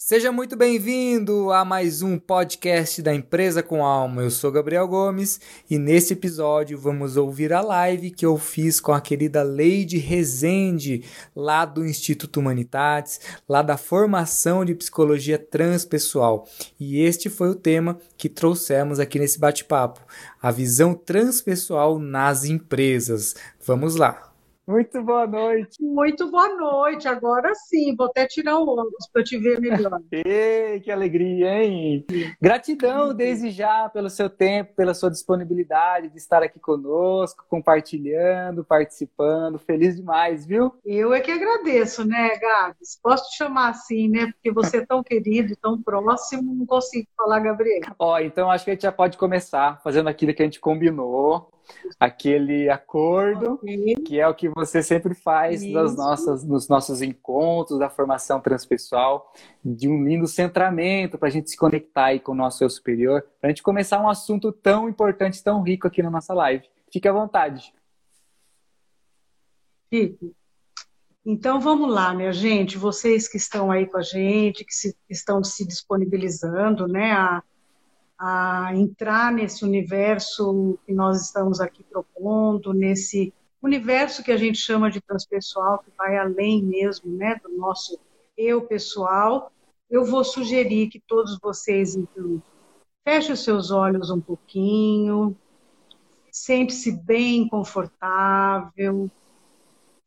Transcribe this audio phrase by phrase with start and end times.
[0.00, 4.22] Seja muito bem-vindo a mais um podcast da Empresa com Alma.
[4.22, 8.92] Eu sou Gabriel Gomes e nesse episódio vamos ouvir a live que eu fiz com
[8.92, 11.02] a querida Leide Rezende,
[11.34, 16.46] lá do Instituto Humanitates, lá da formação de psicologia transpessoal.
[16.78, 20.00] E este foi o tema que trouxemos aqui nesse bate-papo:
[20.40, 23.34] a visão transpessoal nas empresas.
[23.66, 24.27] Vamos lá!
[24.68, 25.82] Muito boa noite.
[25.82, 27.08] Muito boa noite.
[27.08, 29.98] Agora sim, vou até tirar o óculos para te ver melhor.
[30.12, 32.04] Ei, que alegria, hein?
[32.38, 39.58] Gratidão desde já pelo seu tempo, pela sua disponibilidade de estar aqui conosco, compartilhando, participando.
[39.58, 40.74] Feliz demais, viu?
[40.84, 43.00] Eu é que agradeço, né, Gabs?
[43.02, 44.26] Posso te chamar assim, né?
[44.32, 47.94] Porque você é tão querido, tão próximo, não consigo falar, Gabriel.
[47.98, 51.50] Ó, então acho que a gente já pode começar fazendo aquilo que a gente combinou
[51.98, 53.94] aquele acordo, okay.
[53.96, 59.32] que é o que você sempre faz nossas, nos nossos encontros da formação transpessoal,
[59.64, 63.24] de um lindo centramento para a gente se conectar aí com o nosso eu superior,
[63.40, 66.64] para a gente começar um assunto tão importante, tão rico aqui na nossa live.
[66.92, 67.72] Fique à vontade.
[69.90, 70.34] Fico.
[71.24, 75.44] Então vamos lá, minha gente, vocês que estão aí com a gente, que se, estão
[75.44, 77.42] se disponibilizando, né, a
[78.18, 84.90] a entrar nesse universo que nós estamos aqui propondo, nesse universo que a gente chama
[84.90, 87.98] de transpessoal, que vai além mesmo né, do nosso
[88.36, 89.52] eu pessoal,
[89.90, 92.42] eu vou sugerir que todos vocês, então,
[93.04, 95.36] fechem os seus olhos um pouquinho,
[96.30, 99.10] sente-se bem confortável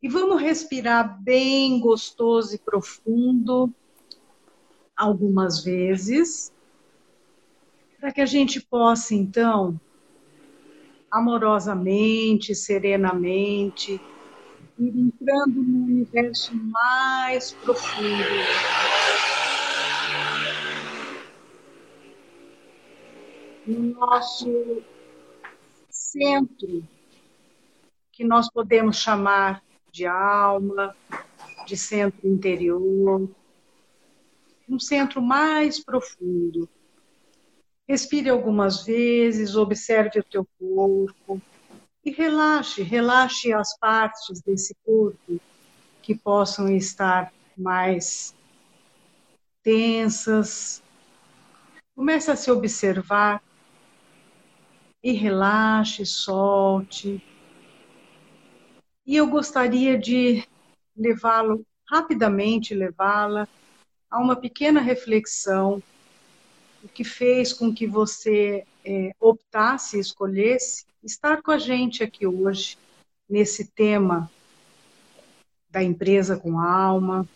[0.01, 3.73] e vamos respirar bem gostoso e profundo
[4.95, 6.53] algumas vezes
[8.01, 9.79] para que a gente possa, então,
[11.11, 14.01] amorosamente, serenamente,
[14.79, 18.25] ir entrando no universo mais profundo.
[23.67, 24.81] No nosso
[25.91, 26.83] centro,
[28.11, 30.95] que nós podemos chamar de alma,
[31.67, 33.29] de centro interior,
[34.67, 36.67] um centro mais profundo
[37.91, 41.41] Respire algumas vezes, observe o teu corpo
[42.05, 45.41] e relaxe, relaxe as partes desse corpo
[46.01, 48.33] que possam estar mais
[49.61, 50.81] tensas.
[51.93, 53.43] Comece a se observar
[55.03, 57.21] e relaxe, solte.
[59.05, 60.47] E eu gostaria de
[60.95, 63.49] levá-lo rapidamente, levá-la
[64.09, 65.83] a uma pequena reflexão
[66.83, 72.77] o que fez com que você é, optasse, escolhesse estar com a gente aqui hoje,
[73.29, 74.29] nesse tema
[75.69, 77.27] da empresa com alma,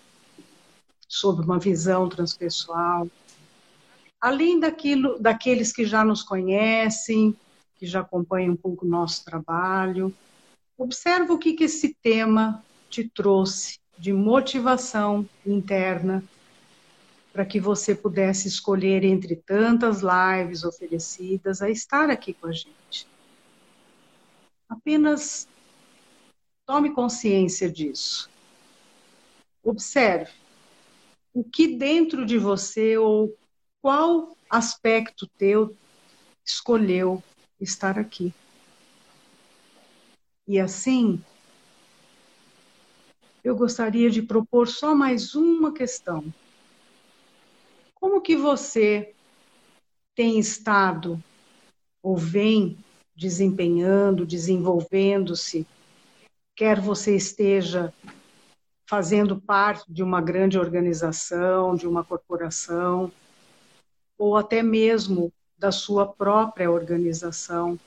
[1.08, 3.08] sobre uma visão transpessoal.
[4.20, 7.36] Além daquilo, daqueles que já nos conhecem,
[7.78, 10.14] que já acompanham um pouco o nosso trabalho,
[10.78, 16.24] observa o que, que esse tema te trouxe de motivação interna
[17.36, 23.06] para que você pudesse escolher entre tantas lives oferecidas a estar aqui com a gente.
[24.70, 25.46] Apenas
[26.66, 28.30] tome consciência disso.
[29.62, 30.32] Observe
[31.34, 33.38] o que dentro de você ou
[33.82, 35.76] qual aspecto teu
[36.46, 37.22] escolheu
[37.60, 38.34] estar aqui.
[40.48, 41.22] E assim,
[43.44, 46.34] eu gostaria de propor só mais uma questão
[48.26, 49.14] que você
[50.16, 51.24] tem estado
[52.02, 52.76] ou vem
[53.16, 55.68] desempenhando, desenvolvendo-se,
[56.56, 57.94] quer você esteja
[58.90, 63.12] fazendo parte de uma grande organização, de uma corporação,
[64.18, 67.80] ou até mesmo da sua própria organização,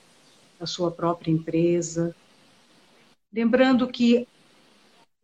[0.56, 2.15] da sua própria empresa.
[3.32, 4.25] Lembrando que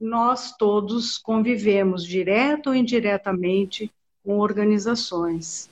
[0.00, 3.92] nós todos convivemos, direto ou indiretamente,
[4.24, 5.68] com organizações,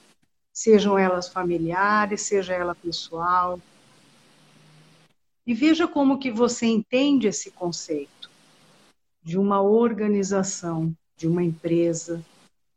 [0.52, 3.58] sejam elas familiares, seja ela pessoal.
[5.46, 8.31] E veja como que você entende esse conceito
[9.22, 12.25] de uma organização, de uma empresa,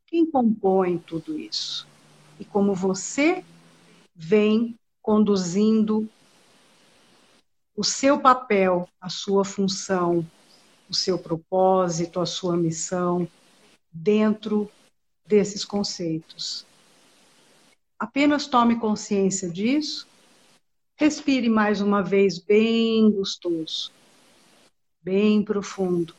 [0.07, 1.87] quem compõe tudo isso
[2.39, 3.43] e como você
[4.15, 6.09] vem conduzindo
[7.75, 10.25] o seu papel, a sua função,
[10.89, 13.27] o seu propósito, a sua missão
[13.91, 14.71] dentro
[15.25, 16.65] desses conceitos.
[17.97, 20.07] Apenas tome consciência disso,
[20.95, 23.91] respire mais uma vez bem gostoso,
[25.01, 26.13] bem profundo.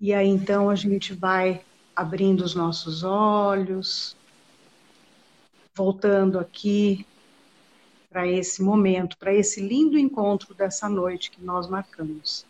[0.00, 1.64] E aí então a gente vai
[1.94, 4.16] abrindo os nossos olhos,
[5.76, 7.06] voltando aqui
[8.08, 12.47] para esse momento, para esse lindo encontro dessa noite que nós marcamos.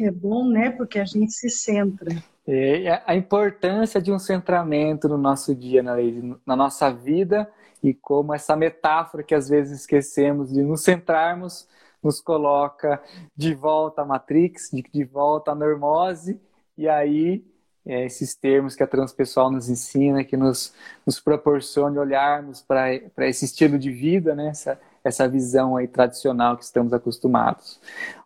[0.00, 0.70] É bom, né?
[0.70, 2.14] Porque a gente se centra.
[2.46, 5.96] É, a importância de um centramento no nosso dia, na,
[6.44, 7.48] na nossa vida,
[7.82, 11.68] e como essa metáfora que às vezes esquecemos de nos centrarmos
[12.02, 13.00] nos coloca
[13.36, 16.40] de volta à Matrix, de, de volta à normose,
[16.76, 17.44] e aí
[17.86, 20.74] é, esses termos que a transpessoal nos ensina, que nos,
[21.06, 22.92] nos proporciona olharmos para
[23.28, 24.48] esse estilo de vida, né?
[24.48, 27.80] essa, essa visão aí tradicional que estamos acostumados.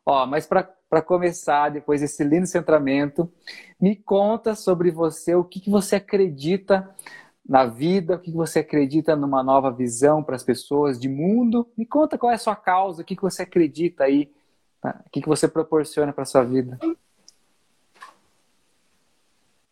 [0.05, 0.62] Ó, mas para
[1.05, 3.31] começar, depois desse lindo centramento,
[3.81, 6.88] me conta sobre você, o que, que você acredita
[7.49, 11.69] na vida, o que, que você acredita numa nova visão para as pessoas de mundo.
[11.77, 14.31] Me conta qual é a sua causa, o que, que você acredita aí,
[14.81, 15.00] tá?
[15.06, 16.79] o que, que você proporciona para a sua vida.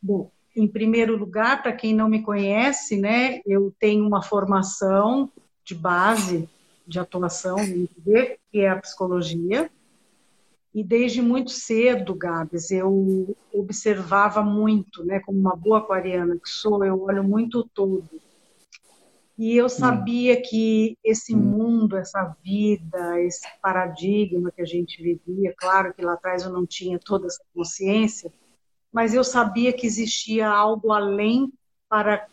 [0.01, 5.31] Bom, em primeiro lugar, para quem não me conhece, né, eu tenho uma formação
[5.65, 6.49] de base
[6.87, 7.57] de atuação,
[8.53, 9.71] que é a psicologia.
[10.75, 16.85] E desde muito cedo, Gabs, eu observava muito, né, como uma boa aquariana que sou,
[16.85, 18.11] eu olho muito o todo.
[19.39, 25.93] E eu sabia que esse mundo, essa vida, esse paradigma que a gente vivia, claro
[25.95, 28.33] que lá atrás eu não tinha toda essa consciência,
[28.93, 31.53] mas eu sabia que existia algo além
[31.89, 32.27] para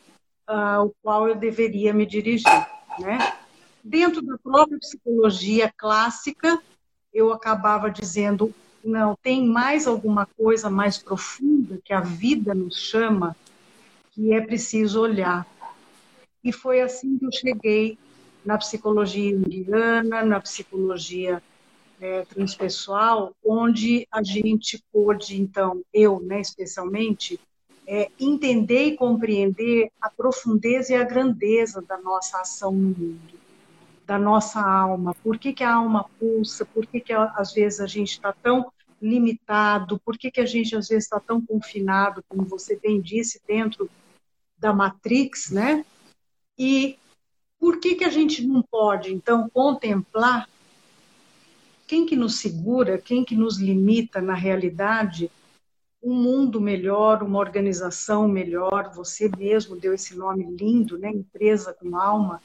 [0.48, 2.68] uh, o qual eu deveria me dirigir,
[3.00, 3.36] né?
[3.84, 6.62] Dentro da própria psicologia clássica,
[7.14, 8.54] eu acabava dizendo
[8.84, 13.36] não, tem mais alguma coisa mais profunda que a vida nos chama,
[14.12, 15.46] que é preciso olhar.
[16.44, 17.98] E foi assim que eu cheguei
[18.44, 21.42] na psicologia indiana, na psicologia
[22.00, 27.40] é, transpessoal, onde a gente pôde, então, eu, né, especialmente,
[27.86, 33.41] é, entender e compreender a profundeza e a grandeza da nossa ação no mundo,
[34.06, 35.16] da nossa alma.
[35.24, 36.66] Por que, que a alma pulsa?
[36.66, 38.72] Por que, que às vezes a gente está tão
[39.02, 40.00] limitado?
[40.00, 43.90] Por que, que a gente às vezes está tão confinado, como você bem disse, dentro
[44.58, 45.86] da Matrix, né?
[46.58, 46.98] E
[47.60, 50.48] por que, que a gente não pode, então, contemplar
[51.88, 55.30] quem que nos segura, quem que nos limita na realidade
[56.02, 58.92] um mundo melhor, uma organização melhor.
[58.96, 61.10] Você mesmo deu esse nome lindo, né?
[61.10, 62.42] Empresa com alma,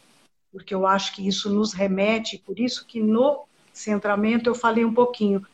[0.56, 3.44] porque eu acho que isso nos remete, por isso que no
[3.74, 5.46] centramento eu falei um pouquinho.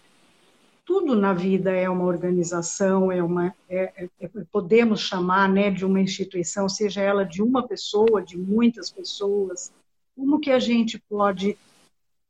[0.85, 5.85] Tudo na vida é uma organização, é uma, é, é, é podemos chamar, né, de
[5.85, 9.73] uma instituição, seja ela de uma pessoa, de muitas pessoas.
[10.15, 11.59] Como que a gente pode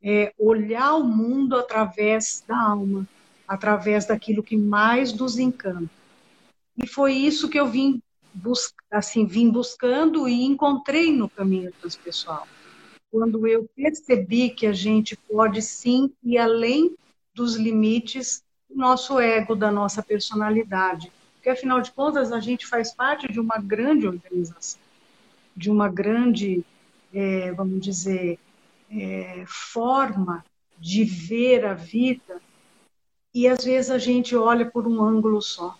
[0.03, 3.07] é, olhar o mundo através da alma,
[3.47, 5.91] através daquilo que mais nos encanta.
[6.83, 8.01] E foi isso que eu vim,
[8.91, 12.49] assim, vim buscando e encontrei no caminho transpessoal.
[13.13, 16.97] Quando eu percebi que a gente pode sim ir além
[17.35, 21.13] dos limites do nosso ego, da nossa personalidade.
[21.35, 24.81] Porque, afinal de contas, a gente faz parte de uma grande organização,
[25.55, 26.65] de uma grande,
[27.13, 28.39] é, vamos dizer,
[28.91, 30.43] é, forma
[30.79, 32.41] de ver a vida
[33.35, 35.77] e às vezes a gente olha por um ângulo só.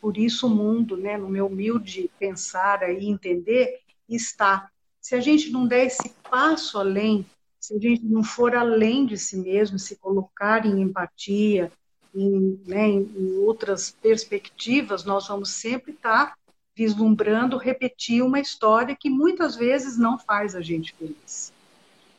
[0.00, 4.70] Por isso o mundo, né, no meu humilde pensar e entender, está.
[5.04, 7.26] Se a gente não der esse passo além,
[7.60, 11.70] se a gente não for além de si mesmo, se colocar em empatia,
[12.14, 16.38] em, né, em outras perspectivas, nós vamos sempre estar
[16.74, 21.52] vislumbrando repetir uma história que muitas vezes não faz a gente feliz.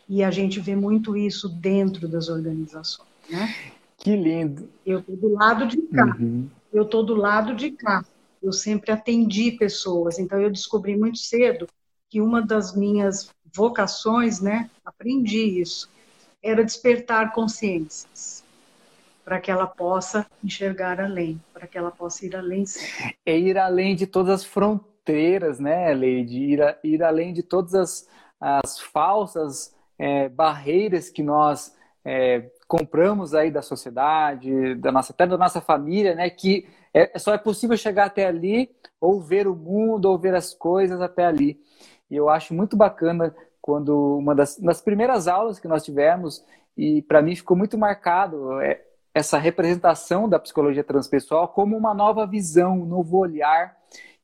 [0.08, 3.52] E a gente vê muito isso dentro das organizações, né?
[3.98, 4.70] Que lindo.
[4.86, 6.16] Eu estou do lado de cá.
[6.20, 6.48] Uhum.
[6.72, 8.06] Eu estou do lado de cá.
[8.44, 11.68] Eu sempre atendi pessoas, então eu descobri muito cedo
[12.10, 15.90] que uma das minhas vocações, né, aprendi isso,
[16.42, 18.44] era despertar consciências
[19.24, 22.66] para que ela possa enxergar além, para que ela possa ir além.
[22.66, 22.86] Sim.
[23.26, 26.38] É ir além de todas as fronteiras, né, Leide?
[26.38, 28.08] Ir, a, ir além de todas as,
[28.40, 35.38] as falsas é, barreiras que nós é, compramos aí da sociedade, da nossa, até da
[35.38, 36.30] nossa família, né?
[36.30, 38.70] Que é, só é possível chegar até ali
[39.02, 41.60] ou ver o mundo ou ver as coisas até ali.
[42.10, 46.44] E eu acho muito bacana quando uma das, das primeiras aulas que nós tivemos
[46.78, 48.82] e para mim ficou muito marcado é,
[49.14, 53.76] essa representação da psicologia transpessoal como uma nova visão, um novo olhar,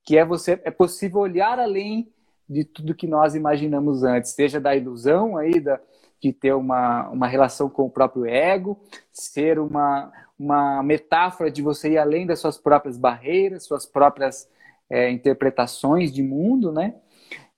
[0.03, 2.11] que é você é possível olhar além
[2.47, 5.79] de tudo que nós imaginamos antes, seja da ilusão aí da,
[6.21, 8.77] de ter uma, uma relação com o próprio ego,
[9.11, 14.49] ser uma, uma metáfora de você ir além das suas próprias barreiras, suas próprias
[14.89, 16.95] é, interpretações de mundo, né?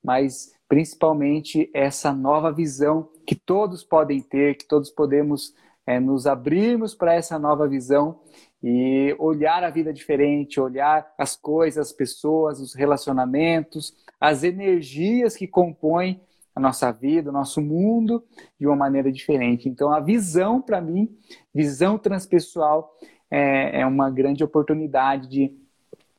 [0.03, 5.53] Mas principalmente essa nova visão que todos podem ter, que todos podemos
[5.85, 8.19] é, nos abrirmos para essa nova visão
[8.61, 15.47] e olhar a vida diferente, olhar as coisas, as pessoas, os relacionamentos, as energias que
[15.47, 16.21] compõem
[16.55, 18.23] a nossa vida, o nosso mundo
[18.59, 19.67] de uma maneira diferente.
[19.67, 21.09] Então, a visão, para mim,
[21.53, 22.95] visão transpessoal,
[23.29, 25.57] é, é uma grande oportunidade de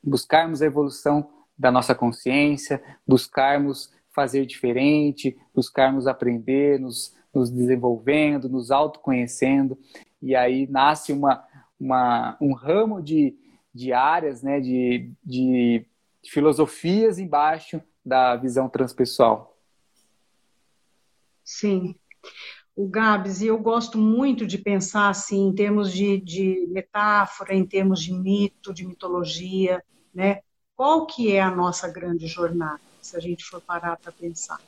[0.02, 8.70] buscarmos a evolução da nossa consciência, buscarmos fazer diferente, buscarmos aprender, nos, nos desenvolvendo, nos
[8.70, 9.76] autoconhecendo,
[10.22, 11.44] e aí nasce uma,
[11.78, 13.36] uma, um ramo de,
[13.74, 15.84] de áreas, né, de, de
[16.24, 19.58] filosofias embaixo da visão transpessoal.
[21.42, 21.94] Sim.
[22.76, 27.64] O Gabs, e eu gosto muito de pensar assim, em termos de, de metáfora, em
[27.64, 29.82] termos de mito, de mitologia,
[30.12, 30.40] né?
[30.76, 34.60] Qual que é a nossa grande jornada, se a gente for parar para pensar?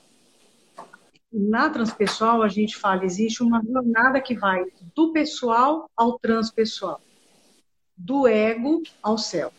[1.32, 7.00] Na transpessoal, a gente fala, existe uma jornada que vai do pessoal ao transpessoal,
[7.96, 9.52] do ego ao céu.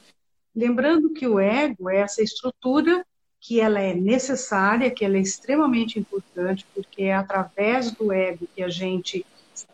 [0.56, 3.06] Lembrando que o ego é essa estrutura
[3.40, 8.64] que ela é necessária, que ela é extremamente importante, porque é através do ego que
[8.64, 9.26] a gente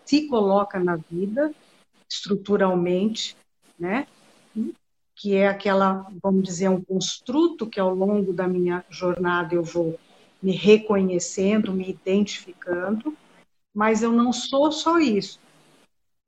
[0.04, 1.54] se coloca na vida,
[2.10, 3.38] estruturalmente,
[3.80, 4.08] né?
[5.24, 9.98] Que é aquela, vamos dizer, um construto que ao longo da minha jornada eu vou
[10.42, 13.16] me reconhecendo, me identificando,
[13.74, 15.40] mas eu não sou só isso.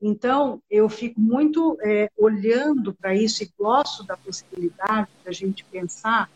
[0.02, 6.32] Então, eu fico muito é, olhando para isso e gosto da possibilidade da gente pensar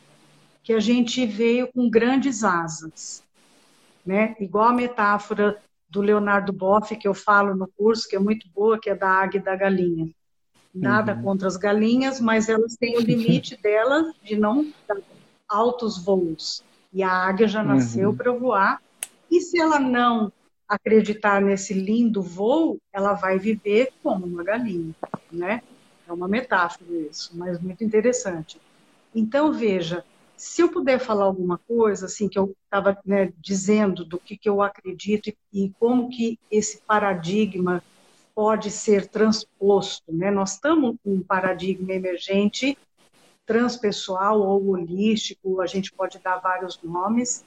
[0.62, 3.24] que a gente veio com grandes asas,
[4.06, 4.36] né?
[4.38, 8.78] Igual a metáfora do Leonardo Boff que eu falo no curso, que é muito boa,
[8.78, 10.14] que é da águia e da galinha.
[10.74, 11.24] Nada uhum.
[11.24, 14.98] contra as galinhas, mas elas têm o limite delas de não dar
[15.48, 16.64] altos voos.
[16.94, 18.16] E a águia já nasceu uhum.
[18.16, 18.82] para voar.
[19.30, 20.32] E se ela não
[20.68, 24.94] acreditar nesse lindo voo, ela vai viver como uma galinha,
[25.32, 25.64] né?
[26.08, 28.62] É uma metáfora isso, mas muito interessante.
[29.14, 30.04] Então, veja,
[30.40, 34.48] se eu puder falar alguma coisa, assim, que eu estava né, dizendo do que, que
[34.48, 37.84] eu acredito e, e, como que esse paradigma
[38.40, 40.32] pode ser transposto, né?
[40.32, 42.78] Nós estamos com um paradigma emergente
[43.46, 47.44] transpessoal ou holístico, a gente pode dar vários nomes,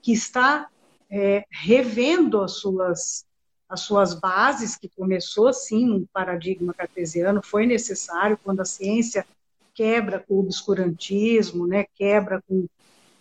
[0.00, 0.68] que está
[1.10, 3.26] é, revendo as suas
[3.68, 9.26] as suas bases, que começou sim um paradigma cartesiano, foi necessário quando a ciência
[9.74, 11.86] quebra com o obscurantismo, né?
[11.96, 12.68] quebra com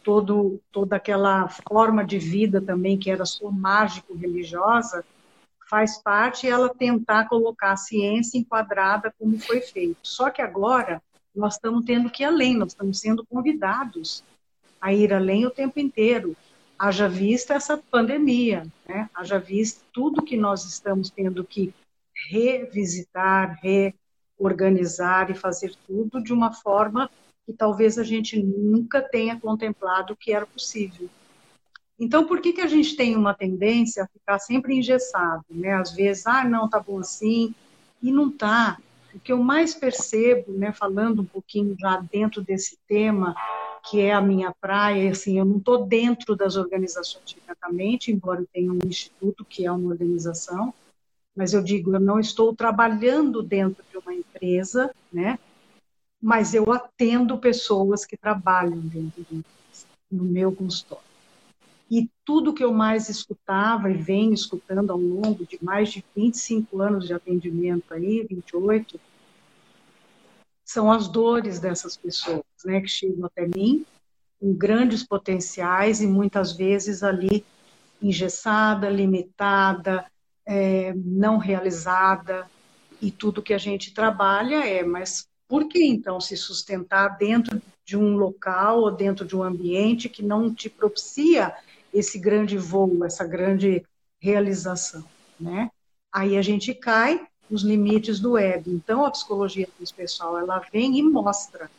[0.04, 5.04] todo, toda aquela forma de vida também que era só mágico-religiosa,
[5.70, 10.00] faz parte ela tentar colocar a ciência enquadrada como foi feito.
[10.02, 11.02] Só que agora
[11.36, 14.24] nós estamos tendo que ir além, nós estamos sendo convidados
[14.82, 16.36] a ir além o tempo inteiro.
[16.78, 19.10] Haja vista essa pandemia, né?
[19.14, 21.74] haja vista tudo que nós estamos tendo que
[22.30, 23.94] revisitar, re,
[24.38, 27.10] organizar e fazer tudo de uma forma
[27.46, 31.10] que talvez a gente nunca tenha contemplado que era possível.
[32.00, 35.44] Então, por que, que a gente tem uma tendência a ficar sempre engessado?
[35.50, 35.74] Né?
[35.74, 37.54] Às vezes, ah, não, tá bom assim,
[38.02, 38.78] e não tá.
[39.14, 43.36] O que eu mais percebo, né, falando um pouquinho já dentro desse tema,
[43.90, 48.48] que é a minha praia, assim, eu não estou dentro das organizações diretamente, embora eu
[48.54, 50.74] tenha um instituto que é uma organização,
[51.36, 55.40] mas eu digo, eu não estou trabalhando dentro de uma empresa, né?
[56.22, 61.09] Mas eu atendo pessoas que trabalham dentro de empresa, no meu consultório.
[61.90, 66.82] E tudo que eu mais escutava e venho escutando ao longo de mais de 25
[66.82, 69.00] anos de atendimento aí, 28,
[70.64, 73.84] são as dores dessas pessoas, né, que chegam até mim
[74.40, 77.44] com grandes potenciais e muitas vezes ali
[78.02, 80.06] engessada, limitada,
[80.46, 82.48] é, não realizada.
[83.02, 87.98] E tudo que a gente trabalha é, mas por que então se sustentar dentro de
[87.98, 91.54] um local ou dentro de um ambiente que não te propicia
[91.94, 93.84] esse grande voo, essa grande
[94.20, 95.04] realização,
[95.40, 95.70] né?
[96.12, 98.70] Aí a gente cai nos limites do ego.
[98.72, 101.70] Então a psicologia pessoal ela vem e mostra,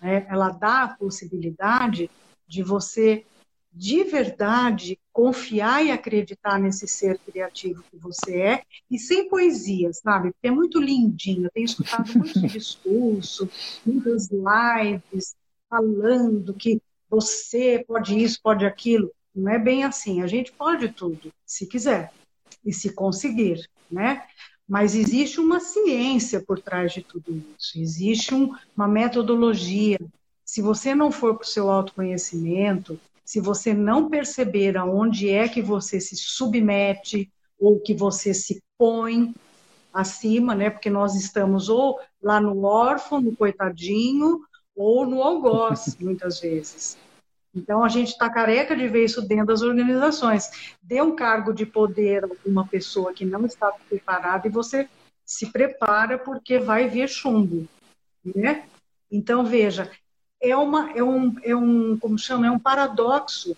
[0.00, 0.26] né?
[0.28, 2.10] Ela dá a possibilidade
[2.46, 3.24] de você
[3.76, 10.32] de verdade confiar e acreditar nesse ser criativo que você é, e sem poesia, sabe?
[10.32, 11.44] Porque é muito lindinho.
[11.44, 13.48] Eu tenho escutado muito discurso,
[13.84, 15.36] muitas lives
[15.68, 19.10] falando que você pode isso, pode aquilo.
[19.36, 20.22] Não é bem assim.
[20.22, 22.12] A gente pode tudo, se quiser
[22.64, 24.24] e se conseguir, né?
[24.68, 29.98] Mas existe uma ciência por trás de tudo isso, existe um, uma metodologia.
[30.44, 35.62] Se você não for para o seu autoconhecimento, se você não perceber aonde é que
[35.62, 39.32] você se submete ou que você se põe
[39.92, 40.70] acima, né?
[40.70, 44.40] Porque nós estamos ou lá no órfão, no coitadinho,
[44.74, 46.98] ou no algoz, muitas vezes.
[47.56, 50.76] Então, a gente está careca de ver isso dentro das organizações.
[50.82, 54.86] Dê um cargo de poder a uma pessoa que não está preparada e você
[55.24, 57.66] se prepara porque vai ver chumbo,
[58.22, 58.66] né?
[59.10, 59.90] Então, veja,
[60.38, 63.56] é, uma, é, um, é um, como chama, é um paradoxo.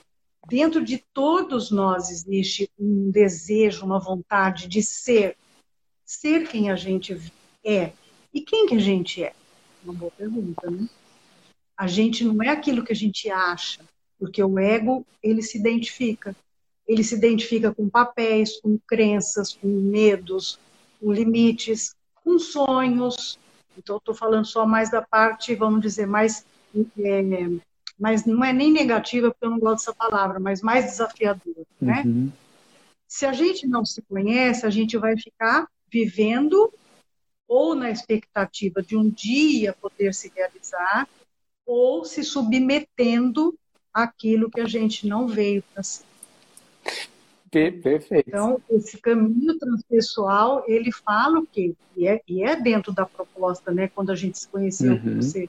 [0.48, 5.36] Dentro de todos nós existe um desejo, uma vontade de ser,
[6.04, 7.20] ser quem a gente
[7.64, 7.92] é.
[8.32, 9.34] E quem que a gente é?
[9.84, 10.88] Uma boa pergunta, né?
[11.78, 13.80] A gente não é aquilo que a gente acha,
[14.18, 16.35] porque o ego, ele se identifica.
[16.88, 20.58] Ele se identifica com papéis, com crenças, com medos,
[21.00, 21.94] com limites,
[22.25, 23.38] com sonhos.
[23.76, 26.44] Então, estou falando só mais da parte, vamos dizer, mais.
[26.99, 27.23] É,
[27.99, 32.02] mas não é nem negativa, porque eu não gosto dessa palavra, mas mais desafiadora, né?
[32.04, 32.32] Uhum.
[33.06, 36.73] Se a gente não se conhece, a gente vai ficar vivendo
[37.47, 41.08] ou na expectativa de um dia poder se realizar,
[41.68, 43.54] ou se submetendo
[43.92, 46.06] àquilo que a gente não veio para ser.
[47.50, 48.28] Perfeito.
[48.28, 51.75] Então, esse caminho transpessoal, ele fala o quê?
[51.94, 53.88] E é, e é dentro da proposta, né?
[53.88, 55.16] Quando a gente se conheceu, uhum.
[55.16, 55.48] você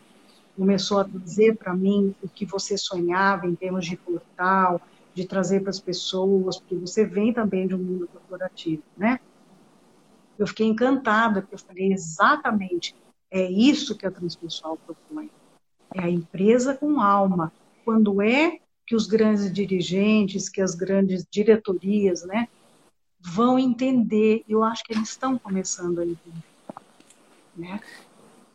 [0.58, 4.82] começou a dizer para mim o que você sonhava em termos de portal,
[5.14, 9.20] de trazer para as pessoas, porque você vem também de um mundo corporativo, né?
[10.38, 12.96] Eu fiquei encantada, porque eu falei exatamente,
[13.30, 15.30] é isso que a transpessoal propõe
[15.94, 17.52] é a empresa com alma.
[17.84, 22.48] Quando é que os grandes dirigentes, que as grandes diretorias, né,
[23.20, 26.44] vão entender, eu acho que eles estão começando a entender,
[27.56, 27.80] né?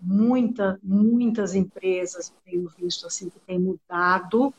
[0.01, 4.53] Muita, muitas empresas tenho visto assim que têm mudado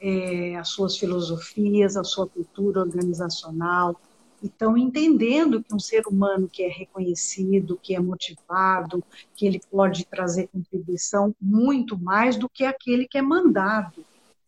[0.00, 4.00] é, as suas filosofias, a sua cultura organizacional,
[4.42, 9.02] estão entendendo que um ser humano que é reconhecido, que é motivado,
[9.34, 14.04] que ele pode trazer contribuição muito mais do que aquele que é mandado,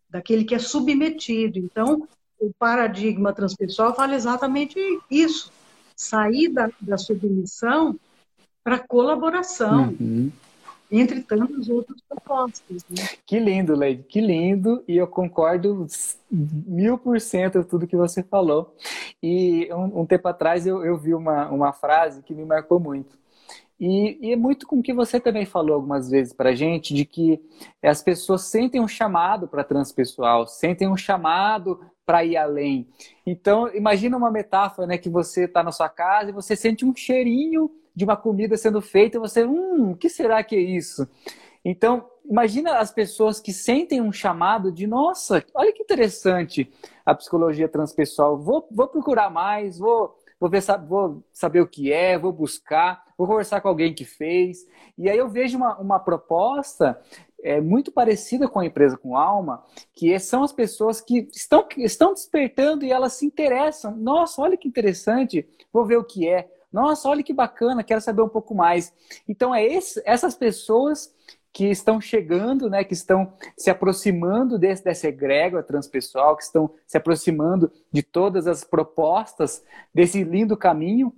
[0.08, 1.58] daquele que é submetido.
[1.58, 2.06] Então,
[2.38, 4.78] o paradigma transpessoal fala exatamente
[5.10, 5.52] isso:
[5.96, 7.98] sair da, da submissão
[8.62, 9.96] para colaboração.
[10.00, 10.30] Uhum
[10.90, 12.84] entre tantas outras propostas.
[12.88, 13.08] Né?
[13.24, 15.86] Que lindo, Leide, que lindo, e eu concordo
[16.30, 18.74] mil por cento com tudo que você falou.
[19.22, 23.18] E um, um tempo atrás eu, eu, vi uma, uma frase que me marcou muito.
[23.78, 26.92] E, e é muito com o que você também falou algumas vezes para a gente,
[26.92, 27.40] de que
[27.82, 32.88] as pessoas sentem um chamado para transpessoal, sentem um chamado para ir além.
[33.24, 36.94] Então, imagina uma metáfora, né, que você está na sua casa e você sente um
[36.94, 41.08] cheirinho de uma comida sendo feita e você, hum, o que será que é isso?
[41.64, 46.70] Então, imagina as pessoas que sentem um chamado de, nossa, olha que interessante
[47.04, 52.18] a psicologia transpessoal, vou, vou procurar mais, vou, vou, ver, vou saber o que é,
[52.18, 54.66] vou buscar, vou conversar com alguém que fez.
[54.96, 56.98] E aí eu vejo uma, uma proposta
[57.42, 62.14] é, muito parecida com a empresa com alma, que são as pessoas que estão, estão
[62.14, 63.96] despertando e elas se interessam.
[63.96, 68.22] Nossa, olha que interessante, vou ver o que é nossa, olha que bacana, quero saber
[68.22, 68.92] um pouco mais.
[69.28, 71.14] Então, é esse, essas pessoas
[71.52, 76.96] que estão chegando, né, que estão se aproximando desse, dessa egrégora transpessoal, que estão se
[76.96, 81.12] aproximando de todas as propostas desse lindo caminho.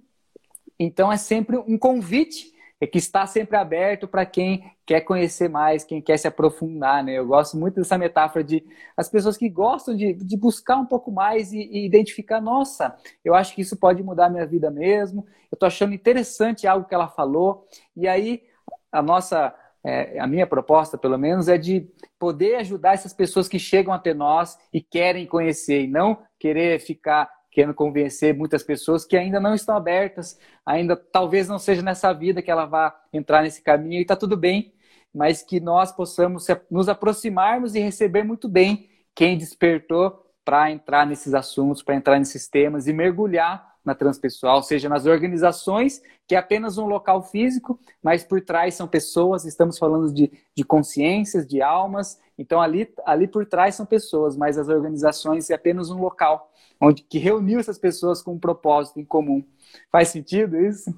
[0.79, 2.52] Então, é sempre um convite
[2.83, 7.13] é que está sempre aberto para quem quer conhecer mais, quem quer se aprofundar, né?
[7.13, 8.67] Eu gosto muito dessa metáfora de
[8.97, 12.93] as pessoas que gostam de, de buscar um pouco mais e, e identificar, nossa,
[13.25, 16.93] eu acho que isso pode mudar minha vida mesmo, eu estou achando interessante algo que
[16.93, 18.43] ela falou, e aí
[18.91, 23.61] a nossa, é, a minha proposta, pelo menos, é de poder ajudar essas pessoas que
[23.61, 29.17] chegam até nós e querem conhecer, e não querer ficar querendo convencer muitas pessoas que
[29.17, 33.63] ainda não estão abertas, ainda talvez não seja nessa vida que ela vá entrar nesse
[33.63, 34.73] caminho e está tudo bem,
[35.15, 41.35] mas que nós possamos nos aproximarmos e receber muito bem quem despertou para entrar nesses
[41.35, 46.79] assuntos, para entrar nesses temas e mergulhar na transpessoal, seja nas organizações, que é apenas
[46.79, 52.21] um local físico, mas por trás são pessoas, estamos falando de, de consciências, de almas,
[52.39, 57.03] então ali, ali por trás são pessoas, mas as organizações é apenas um local onde
[57.03, 59.45] que reuniu essas pessoas com um propósito em comum.
[59.91, 60.93] Faz sentido isso?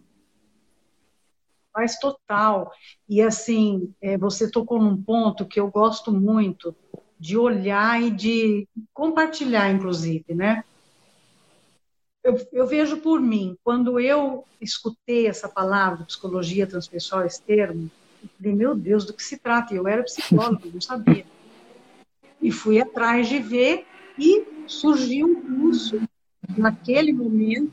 [1.73, 2.73] Faz total.
[3.09, 6.75] E assim, é, você tocou num ponto que eu gosto muito
[7.19, 10.65] de olhar e de compartilhar, inclusive, né?
[12.25, 17.91] Eu, eu, vejo por mim, quando eu escutei essa palavra, psicologia transpessoal, esse termo,
[18.23, 19.75] eu falei, meu Deus, do que se trata?
[19.75, 21.27] Eu era psicóloga, não sabia.
[22.41, 23.87] E fui atrás de ver
[24.19, 26.01] e surgiu um curso
[26.57, 27.73] naquele momento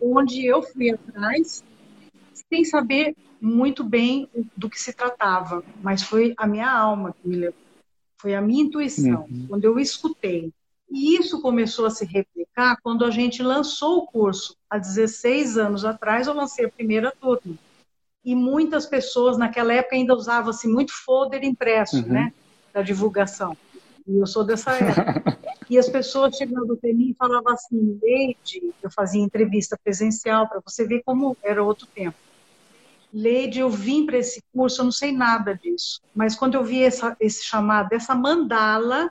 [0.00, 1.62] onde eu fui atrás
[2.50, 7.36] sem saber muito bem do que se tratava, mas foi a minha alma que me
[7.36, 7.60] levou,
[8.16, 9.46] foi a minha intuição, uhum.
[9.48, 10.52] quando eu escutei.
[10.90, 14.56] E isso começou a se replicar quando a gente lançou o curso.
[14.70, 17.56] Há 16 anos atrás, eu lancei a primeira turma.
[18.24, 22.08] E muitas pessoas, naquela época, ainda usavam-se muito folder impresso, uhum.
[22.08, 22.32] né?
[22.72, 23.56] Da divulgação.
[24.06, 25.38] E eu sou dessa época.
[25.70, 30.86] E as pessoas chegando até mim falavam assim, Leide, eu fazia entrevista presencial para você
[30.86, 32.16] ver como era outro tempo.
[33.12, 36.82] Leide, eu vim para esse curso, eu não sei nada disso, mas quando eu vi
[36.82, 39.10] essa, esse chamado, essa mandala,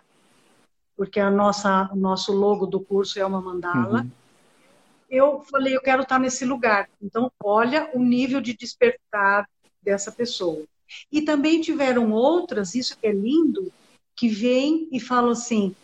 [0.97, 4.11] porque a nossa, o nosso logo do curso é uma mandala, uhum.
[5.07, 6.89] eu falei, eu quero estar nesse lugar.
[6.99, 9.47] Então, olha o nível de despertar
[9.81, 10.65] dessa pessoa.
[11.11, 13.71] E também tiveram outras, isso que é lindo,
[14.15, 15.75] que vêm e falam assim: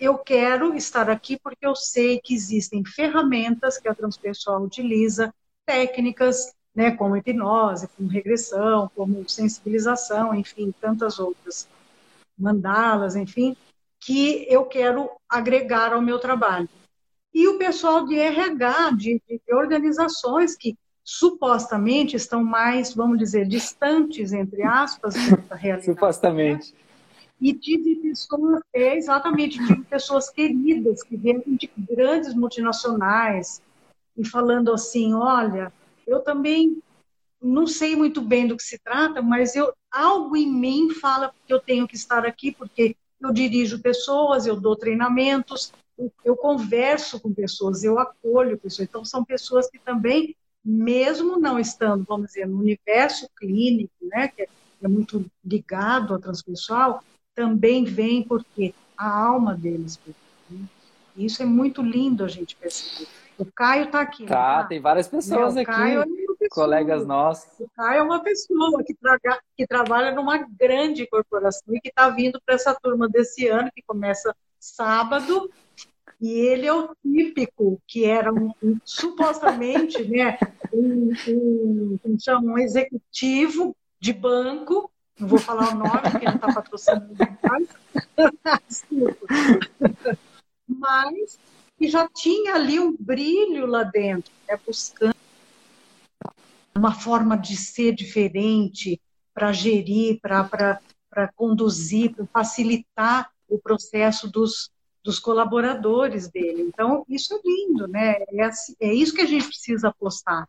[0.00, 5.32] eu quero estar aqui porque eu sei que existem ferramentas que a transpessoal utiliza,
[5.64, 11.68] técnicas, né, como hipnose, como regressão, como sensibilização, enfim, tantas outras
[12.36, 13.56] mandalas, enfim,
[14.04, 16.68] que eu quero agregar ao meu trabalho.
[17.32, 24.32] E o pessoal de RH, de, de organizações que supostamente estão mais, vamos dizer, distantes,
[24.32, 25.14] entre aspas,
[25.48, 25.94] da realidade.
[25.94, 26.72] supostamente.
[26.72, 26.78] Né?
[27.40, 33.62] E tive pessoas, é, exatamente, tive pessoas queridas que vieram de grandes multinacionais
[34.16, 35.72] e falando assim, olha,
[36.06, 36.80] eu também
[37.40, 41.52] não sei muito bem do que se trata, mas eu algo em mim fala que
[41.52, 45.72] eu tenho que estar aqui porque eu dirijo pessoas, eu dou treinamentos,
[46.24, 48.88] eu converso com pessoas, eu acolho pessoas.
[48.88, 54.48] Então são pessoas que também, mesmo não estando, vamos dizer, no universo clínico, né, que
[54.82, 57.02] é muito ligado ao transpessoal,
[57.34, 59.98] também vem porque a alma deles.
[60.50, 60.58] Né?
[61.16, 63.08] Isso é muito lindo a gente perceber.
[63.38, 64.26] O Caio está aqui.
[64.26, 66.06] Tá, tá, tem várias pessoas Meu, aqui, é pessoa.
[66.52, 67.48] Colegas nossos.
[67.58, 69.18] O Caio é uma pessoa que, tra
[69.56, 73.80] que trabalha numa grande corporação e que está vindo para essa turma desse ano, que
[73.82, 75.50] começa sábado,
[76.20, 80.38] e ele é o típico, que era um, um supostamente né,
[80.72, 86.52] um, um, um, um executivo de banco, não vou falar o nome, porque não está
[86.52, 87.16] patrocinando
[90.68, 91.38] mas
[91.78, 95.21] que já tinha ali um brilho lá dentro, né, buscando
[96.74, 99.00] uma forma de ser diferente
[99.34, 100.80] para gerir, para
[101.34, 104.70] conduzir, para facilitar o processo dos,
[105.04, 106.62] dos colaboradores dele.
[106.62, 108.16] Então, isso é lindo, né?
[108.28, 110.48] É, assim, é isso que a gente precisa apostar.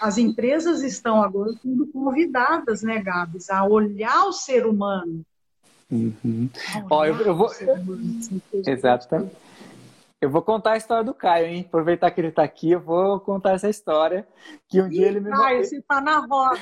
[0.00, 5.24] As empresas estão agora sendo convidadas, né, Gabs, a olhar o ser humano.
[5.90, 6.48] Uhum.
[6.88, 7.50] Ó, eu, eu vou.
[8.66, 9.30] Exato.
[10.20, 11.64] Eu vou contar a história do Caio, hein?
[11.66, 14.28] Aproveitar que ele está aqui, eu vou contar essa história.
[14.68, 15.30] Que um Ih, dia ele me.
[15.30, 16.60] Caio, você está na roda.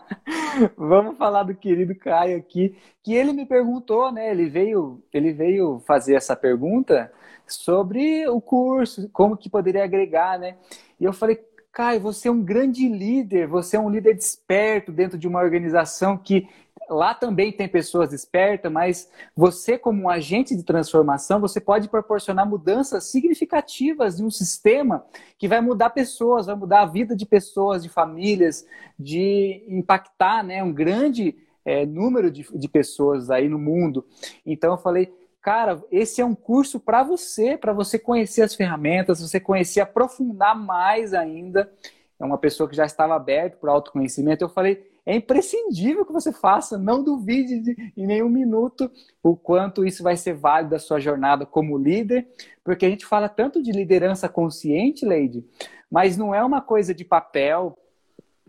[0.76, 4.32] Vamos falar do querido Caio aqui, que ele me perguntou, né?
[4.32, 7.12] Ele veio, ele veio fazer essa pergunta
[7.46, 10.56] sobre o curso, como que poderia agregar, né?
[10.98, 11.40] E eu falei,
[11.72, 16.18] Caio, você é um grande líder, você é um líder desperto dentro de uma organização
[16.18, 16.48] que
[16.90, 22.48] lá também tem pessoas espertas, mas você, como um agente de transformação, você pode proporcionar
[22.48, 25.06] mudanças significativas em um sistema
[25.38, 28.66] que vai mudar pessoas, vai mudar a vida de pessoas, de famílias,
[28.98, 34.04] de impactar né, um grande é, número de, de pessoas aí no mundo.
[34.44, 39.20] Então eu falei, cara, esse é um curso para você, para você conhecer as ferramentas,
[39.20, 41.72] você conhecer, aprofundar mais ainda.
[42.18, 44.44] É uma pessoa que já estava aberta para autoconhecimento.
[44.44, 48.90] Eu falei, é imprescindível que você faça, não duvide de, em nenhum minuto
[49.22, 52.28] o quanto isso vai ser válido da sua jornada como líder,
[52.62, 55.44] porque a gente fala tanto de liderança consciente, Leide,
[55.90, 57.76] mas não é uma coisa de papel,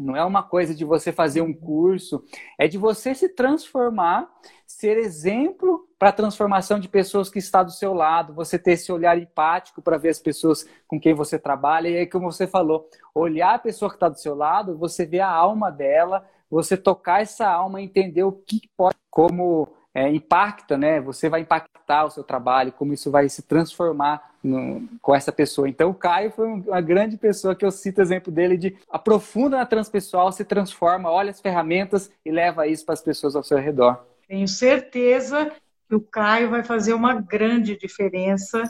[0.01, 2.23] não é uma coisa de você fazer um curso,
[2.57, 4.29] é de você se transformar,
[4.65, 8.91] ser exemplo para a transformação de pessoas que está do seu lado, você ter esse
[8.91, 12.89] olhar empático para ver as pessoas com quem você trabalha, e aí, como você falou,
[13.13, 17.21] olhar a pessoa que está do seu lado, você vê a alma dela, você tocar
[17.21, 20.99] essa alma, entender o que pode, como é, impacta, né?
[20.99, 25.69] Você vai impactar o seu trabalho, como isso vai se transformar no, com essa pessoa.
[25.69, 29.65] Então, o Caio foi uma grande pessoa que eu cito exemplo dele de aprofunda na
[29.65, 34.05] transpessoal, se transforma, olha as ferramentas e leva isso para as pessoas ao seu redor.
[34.27, 35.51] Tenho certeza
[35.91, 38.63] que o Caio vai fazer uma grande diferença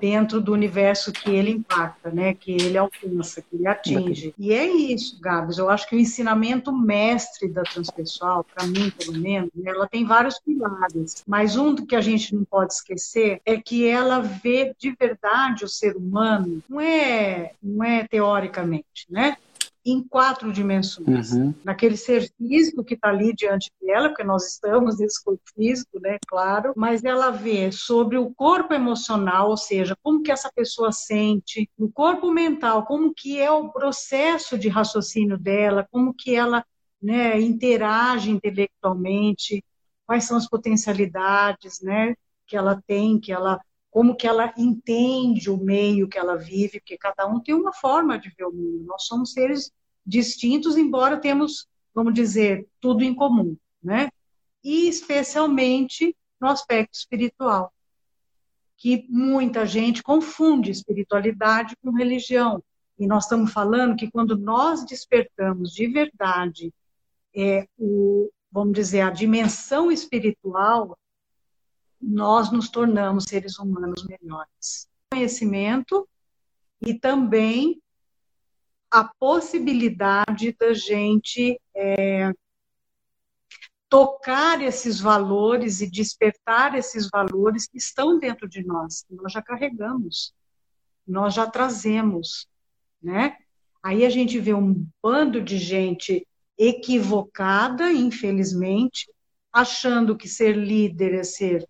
[0.00, 2.32] dentro do universo que ele impacta, né?
[2.32, 4.34] Que ele alcança, que ele atinge.
[4.38, 5.58] E é isso, Gabs.
[5.58, 10.38] Eu acho que o ensinamento mestre da transpessoal, para mim, pelo menos, ela tem vários
[10.38, 11.22] pilares.
[11.26, 15.68] Mas um que a gente não pode esquecer é que ela vê de verdade o
[15.68, 19.36] ser humano, não é, não é teoricamente, né?
[19.84, 21.32] Em quatro dimensões.
[21.32, 21.54] Uhum.
[21.62, 26.18] Naquele ser físico que está ali diante dela, porque nós estamos nesse corpo físico, né,
[26.26, 31.68] claro, mas ela vê sobre o corpo emocional, ou seja, como que essa pessoa sente,
[31.76, 36.64] o corpo mental, como que é o processo de raciocínio dela, como que ela
[37.02, 39.62] né, interage intelectualmente,
[40.06, 42.14] quais são as potencialidades, né,
[42.46, 43.60] que ela tem, que ela
[43.94, 48.18] como que ela entende o meio que ela vive, porque cada um tem uma forma
[48.18, 48.86] de ver o mundo.
[48.86, 49.70] Nós somos seres
[50.04, 54.10] distintos, embora temos, vamos dizer, tudo em comum, né?
[54.64, 57.72] E especialmente no aspecto espiritual,
[58.76, 62.60] que muita gente confunde espiritualidade com religião.
[62.98, 66.74] E nós estamos falando que quando nós despertamos de verdade
[67.32, 70.98] é, o, vamos dizer, a dimensão espiritual,
[72.06, 74.88] nós nos tornamos seres humanos melhores.
[75.10, 76.06] Conhecimento
[76.80, 77.80] e também
[78.90, 82.32] a possibilidade da gente é,
[83.88, 89.42] tocar esses valores e despertar esses valores que estão dentro de nós, que nós já
[89.42, 90.34] carregamos,
[91.06, 92.46] nós já trazemos,
[93.02, 93.36] né?
[93.82, 99.10] Aí a gente vê um bando de gente equivocada, infelizmente,
[99.52, 101.68] achando que ser líder é ser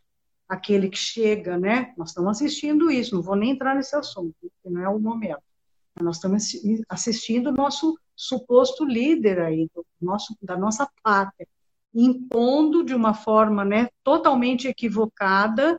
[0.54, 1.92] aquele que chega, né?
[1.96, 5.42] Nós estamos assistindo isso, não vou nem entrar nesse assunto, porque não é o momento.
[6.00, 6.52] Nós estamos
[6.88, 9.68] assistindo o nosso suposto líder aí,
[10.00, 11.46] nosso, da nossa pátria,
[11.94, 15.78] impondo de uma forma né, totalmente equivocada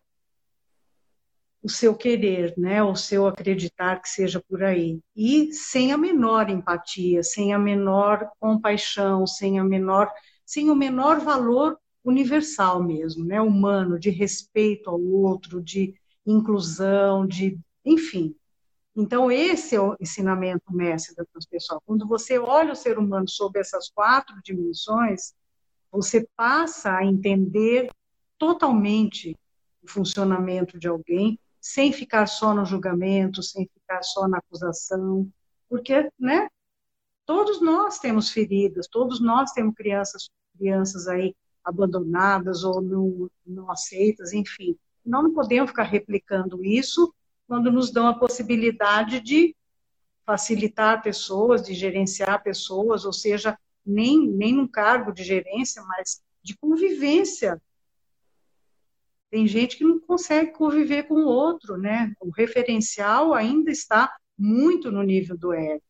[1.61, 6.47] o seu querer, né, o seu acreditar que seja por aí, e sem a menor
[6.47, 10.11] empatia, sem a menor compaixão, sem a menor,
[10.45, 17.59] sem o menor valor universal mesmo, né, humano, de respeito ao outro, de inclusão, de,
[17.83, 18.35] enfim.
[18.95, 21.81] Então esse é o ensinamento mestre da transpessoal.
[21.85, 25.33] Quando você olha o ser humano sob essas quatro dimensões,
[25.91, 27.89] você passa a entender
[28.37, 29.35] totalmente
[29.81, 35.27] o funcionamento de alguém, sem ficar só no julgamento, sem ficar só na acusação,
[35.67, 36.47] porque, né?
[37.25, 41.35] Todos nós temos feridas, todos nós temos crianças, crianças aí
[41.65, 44.77] abandonadas ou não, não aceitas, enfim.
[45.03, 47.13] Nós não podemos ficar replicando isso
[47.47, 49.55] quando nos dão a possibilidade de
[50.25, 56.57] facilitar pessoas, de gerenciar pessoas, ou seja, nem, nem num cargo de gerência, mas de
[56.57, 57.61] convivência.
[59.29, 62.13] Tem gente que não consegue conviver com o outro, né?
[62.19, 65.83] O referencial ainda está muito no nível do ego.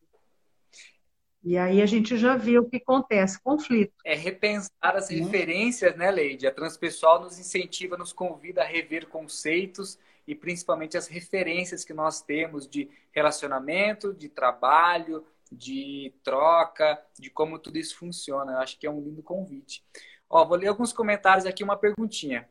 [1.48, 3.94] E aí a gente já viu o que acontece, conflito.
[4.04, 5.18] É repensar as né?
[5.18, 6.44] referências, né, Leide?
[6.44, 12.20] A transpessoal nos incentiva, nos convida a rever conceitos e principalmente as referências que nós
[12.20, 18.54] temos de relacionamento, de trabalho, de troca, de como tudo isso funciona.
[18.54, 19.84] Eu acho que é um lindo convite.
[20.28, 22.48] Ó, vou ler alguns comentários aqui, uma perguntinha.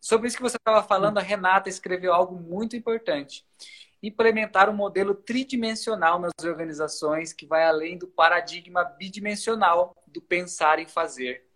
[0.00, 3.46] Sobre isso que você estava falando, a Renata escreveu algo muito importante
[4.02, 10.86] implementar um modelo tridimensional nas organizações que vai além do paradigma bidimensional do pensar e
[10.86, 11.46] fazer.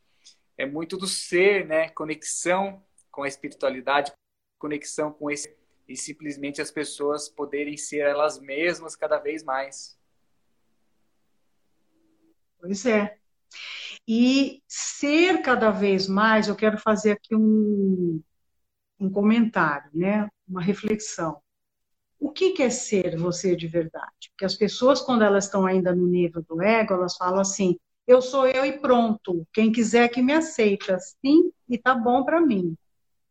[0.56, 1.88] É muito do ser, né?
[1.88, 4.12] Conexão com a espiritualidade,
[4.58, 5.54] conexão com esse
[5.88, 9.96] e simplesmente as pessoas poderem ser elas mesmas cada vez mais.
[12.58, 13.18] Pois é.
[14.06, 18.20] E ser cada vez mais, eu quero fazer aqui um,
[18.98, 20.28] um comentário, né?
[20.48, 21.40] uma reflexão
[22.26, 24.30] o que, é ser você de verdade?
[24.30, 28.20] Porque as pessoas, quando elas estão ainda no nível do ego, elas falam assim: eu
[28.20, 29.46] sou eu e pronto.
[29.52, 32.76] Quem quiser que me aceite assim e tá bom para mim.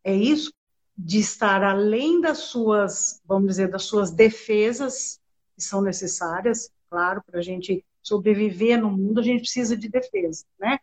[0.02, 0.50] É isso
[0.96, 5.20] de estar além das suas, vamos dizer, das suas defesas
[5.54, 10.46] que são necessárias, claro, para a gente sobreviver no mundo, a gente precisa de defesa,
[10.58, 10.78] né?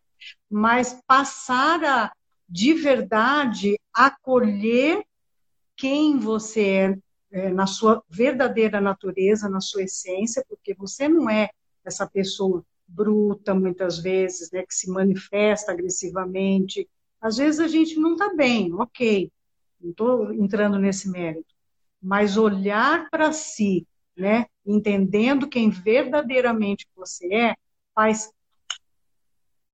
[0.49, 2.11] Mas passar a
[2.47, 5.03] de verdade acolher
[5.75, 6.97] quem você é
[7.33, 11.49] é, na sua verdadeira natureza, na sua essência, porque você não é
[11.83, 16.87] essa pessoa bruta, muitas vezes, né, que se manifesta agressivamente.
[17.19, 19.31] Às vezes a gente não está bem, ok,
[19.81, 21.55] não estou entrando nesse mérito,
[21.99, 27.55] mas olhar para si, né, entendendo quem verdadeiramente você é,
[27.95, 28.31] faz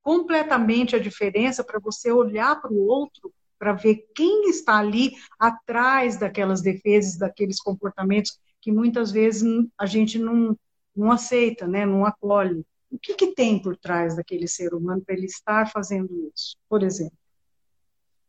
[0.02, 6.18] completamente a diferença para você olhar para o outro, para ver quem está ali atrás
[6.18, 9.44] daquelas defesas, daqueles comportamentos que muitas vezes
[9.78, 10.58] a gente não,
[10.96, 11.86] não aceita, né?
[11.86, 12.66] não acolhe.
[12.90, 16.82] O que, que tem por trás daquele ser humano para ele estar fazendo isso, por
[16.82, 17.18] exemplo?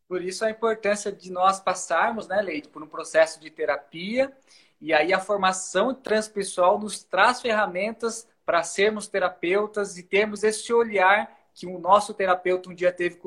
[0.07, 4.37] Por isso a importância de nós passarmos, né, Leite, por um processo de terapia.
[4.81, 11.40] E aí a formação transpessoal nos traz ferramentas para sermos terapeutas e termos esse olhar
[11.61, 13.21] que o nosso terapeuta um dia teve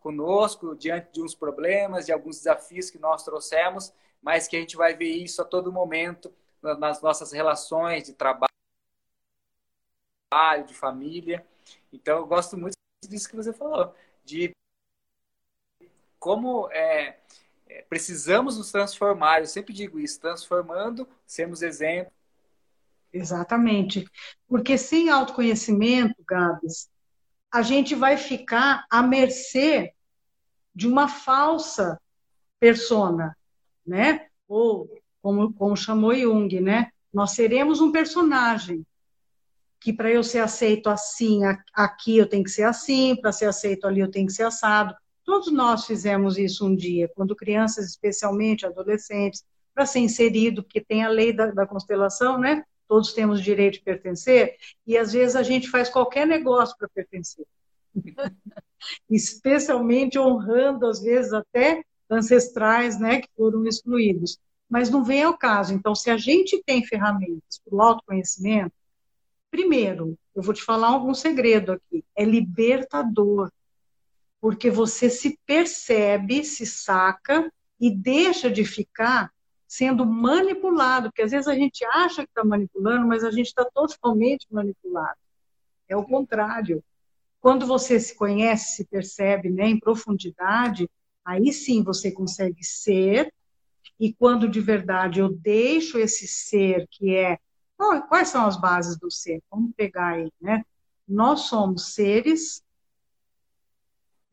[0.00, 4.78] conosco, diante de uns problemas, de alguns desafios que nós trouxemos, mas que a gente
[4.78, 8.48] vai ver isso a todo momento nas nossas relações de trabalho,
[10.66, 11.46] de família.
[11.92, 12.72] Então, eu gosto muito
[13.06, 14.50] disso que você falou, de
[16.18, 17.18] como é,
[17.68, 19.40] é, precisamos nos transformar.
[19.40, 22.10] Eu sempre digo isso, transformando, sermos exemplo.
[23.12, 24.10] Exatamente.
[24.48, 26.88] Porque sem autoconhecimento, Gabs,
[27.56, 29.94] a gente vai ficar à mercê
[30.74, 31.98] de uma falsa
[32.60, 33.34] persona,
[33.86, 34.26] né?
[34.46, 34.86] Ou,
[35.22, 36.90] como, como chamou Jung, né?
[37.10, 38.84] Nós seremos um personagem
[39.80, 41.40] que para eu ser aceito assim,
[41.72, 44.94] aqui eu tenho que ser assim, para ser aceito ali eu tenho que ser assado.
[45.24, 49.42] Todos nós fizemos isso um dia, quando crianças, especialmente adolescentes,
[49.74, 52.62] para ser inserido, porque tem a lei da, da, constelação, né?
[52.88, 57.46] Todos temos direito de pertencer, e às vezes a gente faz qualquer negócio para pertencer.
[59.10, 64.38] Especialmente honrando, às vezes, até ancestrais, né, que foram excluídos.
[64.68, 65.74] Mas não vem ao caso.
[65.74, 68.74] Então, se a gente tem ferramentas para o autoconhecimento,
[69.50, 73.50] primeiro, eu vou te falar um segredo aqui, é libertador
[74.40, 79.32] porque você se percebe, se saca e deixa de ficar
[79.66, 83.64] sendo manipulado, porque às vezes a gente acha que está manipulando, mas a gente está
[83.64, 85.18] totalmente manipulado.
[85.88, 86.82] É o contrário.
[87.40, 90.88] Quando você se conhece, se percebe né, em profundidade,
[91.24, 93.32] aí sim você consegue ser,
[93.98, 97.38] e quando de verdade eu deixo esse ser que é.
[98.08, 99.42] Quais são as bases do ser?
[99.50, 100.64] Vamos pegar aí, né?
[101.06, 102.64] Nós somos seres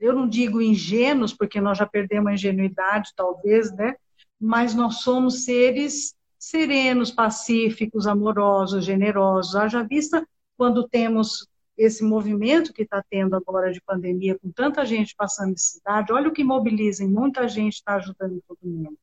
[0.04, 3.96] eu não digo ingênuos, porque nós já perdemos a ingenuidade, talvez, né?
[4.44, 9.56] Mas nós somos seres serenos, pacíficos, amorosos, generosos.
[9.56, 10.28] Haja vista
[10.58, 16.12] quando temos esse movimento que está tendo agora de pandemia, com tanta gente passando necessidade,
[16.12, 18.98] olha o que mobiliza, e muita gente está ajudando todo mundo.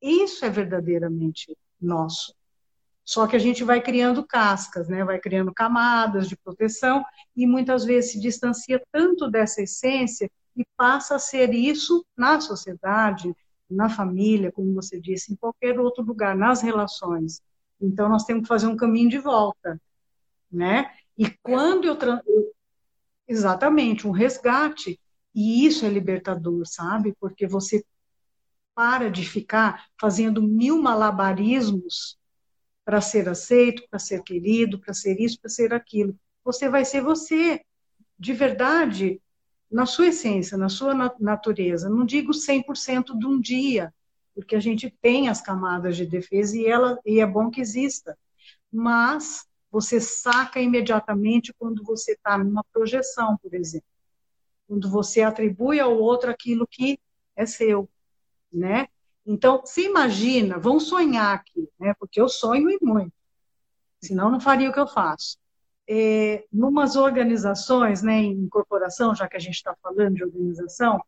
[0.00, 2.34] Isso é verdadeiramente nosso.
[3.04, 5.04] Só que a gente vai criando cascas, né?
[5.04, 7.04] vai criando camadas de proteção
[7.36, 13.34] e muitas vezes se distancia tanto dessa essência e passa a ser isso na sociedade,
[13.70, 17.42] na família, como você disse, em qualquer outro lugar, nas relações.
[17.80, 19.80] Então, nós temos que fazer um caminho de volta,
[20.50, 20.90] né?
[21.16, 21.96] E quando eu...
[23.26, 24.98] Exatamente, um resgate.
[25.34, 27.14] E isso é libertador, sabe?
[27.20, 27.84] Porque você
[28.74, 32.16] para de ficar fazendo mil malabarismos
[32.84, 36.16] para ser aceito, para ser querido, para ser isso, para ser aquilo.
[36.44, 37.60] Você vai ser você.
[38.18, 39.20] De verdade,
[39.70, 41.88] na sua essência, na sua natureza.
[41.88, 43.92] Não digo 100% de um dia,
[44.34, 48.18] porque a gente tem as camadas de defesa e, ela, e é bom que exista.
[48.72, 53.86] Mas você saca imediatamente quando você está numa projeção, por exemplo.
[54.66, 56.98] Quando você atribui ao outro aquilo que
[57.36, 57.88] é seu,
[58.52, 58.88] né?
[59.24, 61.94] Então, se imagina, vão sonhar aqui, né?
[61.98, 63.12] Porque eu sonho e muito.
[64.00, 65.38] Senão não faria o que eu faço
[65.88, 71.02] é, numas organizações, né, em corporação, já que a gente está falando de organização,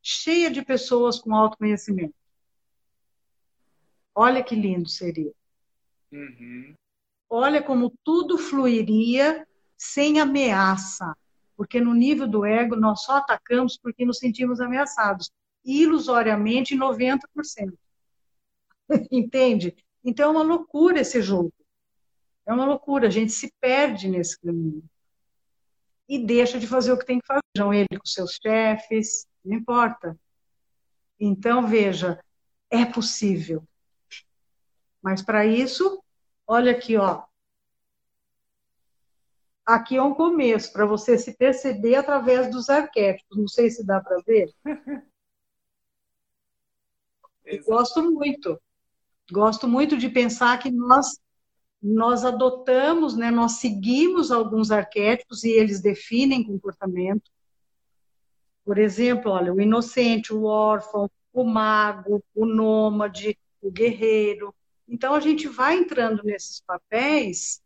[0.00, 2.14] cheia de pessoas com autoconhecimento.
[4.14, 5.32] Olha que lindo seria.
[6.12, 6.74] Uhum.
[7.28, 11.16] Olha como tudo fluiria sem ameaça,
[11.56, 15.30] porque no nível do ego nós só atacamos porque nos sentimos ameaçados,
[15.64, 17.18] ilusoriamente 90%.
[19.10, 19.76] Entende?
[20.04, 21.52] Então é uma loucura esse jogo.
[22.46, 24.82] É uma loucura, a gente se perde nesse caminho.
[26.08, 27.40] E deixa de fazer o que tem que fazer.
[27.56, 30.18] Sejam ele com seus chefes, não importa.
[31.18, 32.18] Então, veja,
[32.70, 33.62] é possível.
[35.02, 36.02] Mas para isso,
[36.46, 37.22] olha aqui, ó.
[39.64, 43.38] Aqui é um começo, para você se perceber através dos arquétipos.
[43.38, 44.52] Não sei se dá para ver.
[47.66, 48.60] Gosto muito.
[49.30, 51.20] Gosto muito de pensar que nós
[51.82, 57.30] nós adotamos, né, nós seguimos alguns arquétipos e eles definem comportamento.
[58.64, 64.54] Por exemplo, olha, o inocente, o órfão, o mago, o nômade, o guerreiro.
[64.86, 67.62] Então a gente vai entrando nesses papéis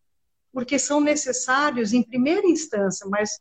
[0.52, 3.40] porque são necessários em primeira instância, mas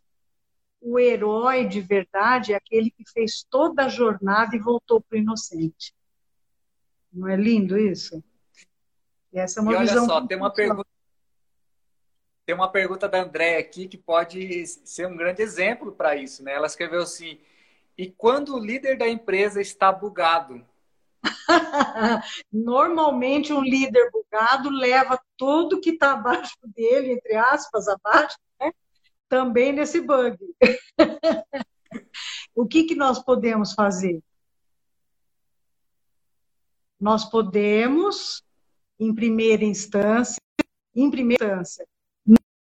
[0.82, 5.20] o herói de verdade é aquele que fez toda a jornada e voltou para o
[5.20, 5.94] inocente.
[7.12, 8.24] Não é lindo isso?
[9.34, 10.06] Essa é uma e olha visão.
[10.06, 10.88] Só, tem uma pergunta.
[12.46, 16.54] Tem uma pergunta da André aqui que pode ser um grande exemplo para isso, né?
[16.54, 17.40] Ela escreveu assim:
[17.98, 20.66] e quando o líder da empresa está bugado?
[22.52, 28.72] Normalmente um líder bugado leva tudo que está abaixo dele, entre aspas, abaixo, né?
[29.30, 30.38] também nesse bug.
[32.56, 34.22] o que, que nós podemos fazer?
[37.00, 38.43] Nós podemos,
[39.00, 40.42] em primeira instância,
[40.96, 41.88] em primeira instância,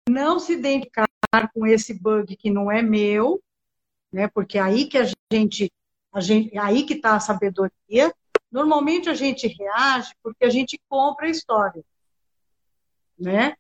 [0.09, 1.09] não se identificar
[1.55, 3.43] com esse bug que não é meu,
[4.13, 4.29] né?
[4.29, 5.73] Porque é aí que a gente,
[6.13, 8.13] a gente, é aí que está a sabedoria.
[8.51, 11.85] Normalmente a gente reage porque a gente compra a história,
[13.19, 13.55] né?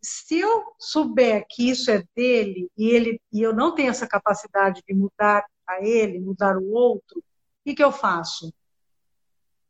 [0.00, 4.82] Se eu souber que isso é dele e ele e eu não tenho essa capacidade
[4.86, 7.22] de mudar a ele, mudar o outro, o
[7.64, 8.52] que, que eu faço?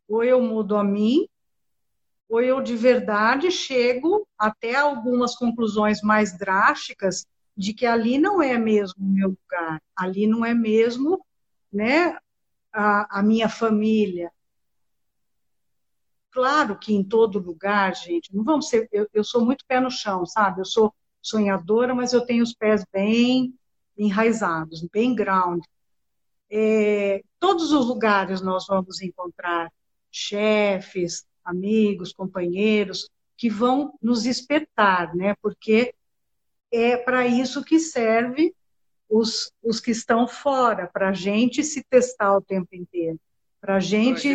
[0.08, 1.26] Ou eu mudo a mim,
[2.30, 7.26] ou eu de verdade chego até algumas conclusões mais drásticas
[7.56, 11.26] de que ali não é mesmo o meu lugar, ali não é mesmo
[11.72, 12.16] né,
[12.72, 14.30] a, a minha família.
[16.30, 18.88] Claro que em todo lugar, gente, não vamos ser.
[18.92, 20.60] Eu, eu sou muito pé no chão, sabe?
[20.60, 23.52] Eu sou sonhadora, mas eu tenho os pés bem
[23.98, 25.60] enraizados, bem ground.
[26.48, 29.72] É, todos os lugares nós vamos encontrar
[30.12, 35.34] chefes, amigos, companheiros que vão nos espetar, né?
[35.40, 35.94] Porque
[36.70, 38.54] é para isso que serve
[39.08, 43.18] os, os que estão fora, para a gente se testar o tempo inteiro.
[43.60, 44.28] Para a gente.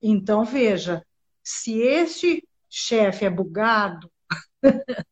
[0.00, 1.04] Então, veja,
[1.42, 4.10] se este chefe é bugado,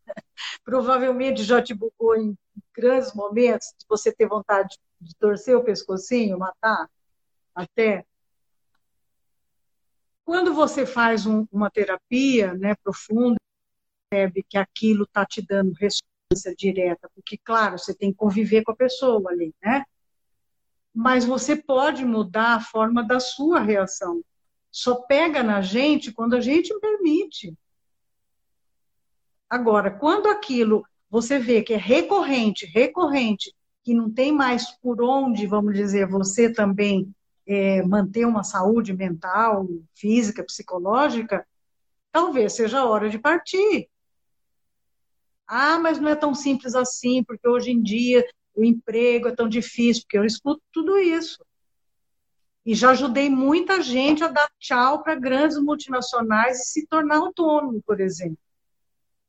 [0.65, 2.37] provavelmente já te bugou em
[2.75, 6.89] grandes momentos de você ter vontade de torcer o pescocinho, matar,
[7.55, 8.05] até.
[10.25, 13.37] Quando você faz um, uma terapia né, profunda,
[14.11, 18.73] percebe que aquilo está te dando resposta direta, porque, claro, você tem que conviver com
[18.73, 19.85] a pessoa ali, né?
[20.95, 24.23] Mas você pode mudar a forma da sua reação.
[24.71, 27.55] Só pega na gente quando a gente permite.
[29.49, 33.55] Agora, quando aquilo você vê que é recorrente, recorrente,
[33.85, 37.15] que não tem mais por onde, vamos dizer, você também
[37.47, 41.47] é, manter uma saúde mental, física, psicológica,
[42.11, 43.89] talvez seja a hora de partir.
[45.47, 49.49] Ah, mas não é tão simples assim, porque hoje em dia o emprego é tão
[49.49, 51.45] difícil, porque eu escuto tudo isso.
[52.65, 57.83] E já ajudei muita gente a dar tchau para grandes multinacionais e se tornar autônomo,
[57.83, 58.39] por exemplo.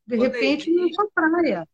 [0.05, 1.67] De repente, não é praia.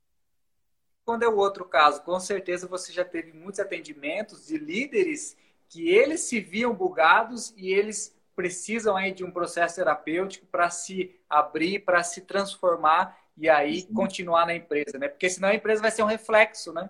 [1.04, 5.36] Quando é o outro caso, com certeza você já teve muitos atendimentos de líderes
[5.70, 11.16] que eles se viam bugados e eles precisam aí de um processo terapêutico para se
[11.30, 13.94] abrir, para se transformar e aí Sim.
[13.94, 15.08] continuar na empresa, né?
[15.08, 16.90] Porque senão a empresa vai ser um reflexo, né?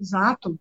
[0.00, 0.58] Exato.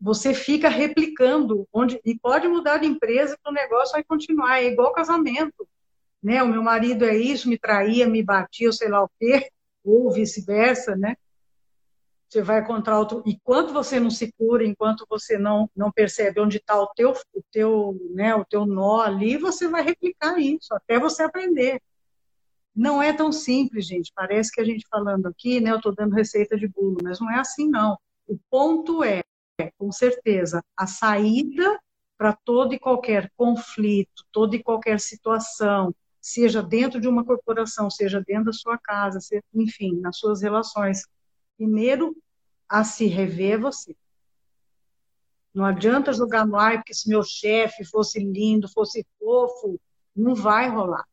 [0.00, 4.66] Você fica replicando onde e pode mudar de empresa que o negócio vai continuar, é
[4.66, 5.66] igual casamento,
[6.22, 6.42] né?
[6.42, 9.50] O meu marido é isso, me traía, me batia, sei lá o quê,
[9.82, 11.16] ou vice-versa, né?
[12.34, 13.22] Você vai encontrar outro.
[13.24, 17.42] Enquanto você não se cura, enquanto você não não percebe onde está o teu o
[17.52, 21.80] teu né o teu nó ali, você vai replicar isso até você aprender.
[22.74, 24.10] Não é tão simples, gente.
[24.12, 27.30] Parece que a gente falando aqui, né, eu estou dando receita de bolo, mas não
[27.30, 27.96] é assim, não.
[28.26, 29.22] O ponto é,
[29.78, 31.78] com certeza, a saída
[32.18, 38.20] para todo e qualquer conflito, toda e qualquer situação, seja dentro de uma corporação, seja
[38.26, 39.20] dentro da sua casa,
[39.54, 41.06] enfim, nas suas relações.
[41.56, 42.16] Primeiro,
[42.68, 43.96] a se rever você.
[45.54, 49.80] Não adianta jogar no ar, porque se meu chefe fosse lindo, fosse fofo,
[50.14, 51.06] não vai rolar.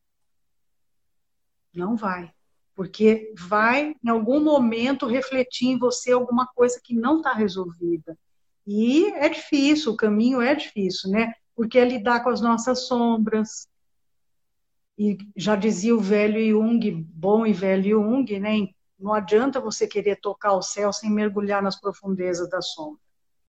[1.74, 2.32] Não vai.
[2.76, 8.18] Porque vai, em algum momento, refletir em você alguma coisa que não está resolvida.
[8.66, 11.34] E é difícil, o caminho é difícil, né?
[11.56, 13.68] Porque é lidar com as nossas sombras.
[14.98, 18.70] E já dizia o velho Jung, bom e velho Jung, né?
[19.02, 23.02] Não adianta você querer tocar o céu sem mergulhar nas profundezas da sombra.